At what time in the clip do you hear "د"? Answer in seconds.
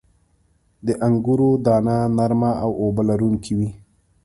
0.85-0.87